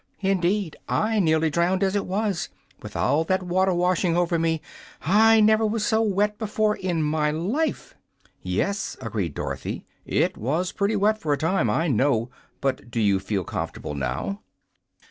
Indeed, 0.21 0.77
I 0.89 1.19
nearly 1.19 1.51
drowned, 1.51 1.83
as 1.83 1.95
it 1.95 2.07
was, 2.07 2.49
with 2.81 2.95
all 2.95 3.23
that 3.25 3.43
water 3.43 3.71
washing 3.75 4.17
over 4.17 4.39
me. 4.39 4.59
I 5.03 5.39
never 5.41 5.63
was 5.63 5.85
so 5.85 6.01
wet 6.01 6.39
before 6.39 6.75
in 6.75 7.03
my 7.03 7.29
life!" 7.29 7.93
"Yes," 8.41 8.97
agreed 8.99 9.35
Dorothy, 9.35 9.85
"it 10.03 10.37
was 10.37 10.71
pretty 10.71 10.95
wet, 10.95 11.19
for 11.19 11.33
a 11.33 11.37
time, 11.37 11.69
I 11.69 11.87
know. 11.87 12.31
But 12.61 12.89
do 12.89 12.99
you 12.99 13.19
feel 13.19 13.43
comfor'ble 13.45 13.93
now?" 13.95 14.41